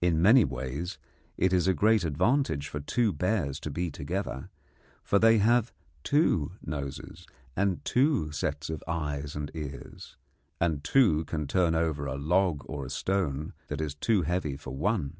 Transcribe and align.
In 0.00 0.22
many 0.22 0.46
ways 0.46 0.96
it 1.36 1.52
is 1.52 1.68
a 1.68 1.74
great 1.74 2.02
advantage 2.02 2.68
for 2.68 2.80
two 2.80 3.12
bears 3.12 3.60
to 3.60 3.70
be 3.70 3.90
together, 3.90 4.48
for 5.04 5.18
they 5.18 5.36
have 5.36 5.74
two 6.02 6.52
noses 6.64 7.26
and 7.54 7.84
two 7.84 8.32
sets 8.32 8.70
of 8.70 8.82
eyes 8.88 9.36
and 9.36 9.50
ears, 9.52 10.16
and 10.58 10.82
two 10.82 11.26
can 11.26 11.46
turn 11.46 11.74
over 11.74 12.06
a 12.06 12.16
log 12.16 12.62
or 12.64 12.86
a 12.86 12.90
stone 12.90 13.52
that 13.66 13.82
is 13.82 13.94
too 13.94 14.22
heavy 14.22 14.56
for 14.56 14.74
one. 14.74 15.18